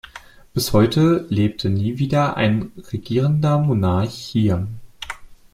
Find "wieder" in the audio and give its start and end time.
1.99-2.35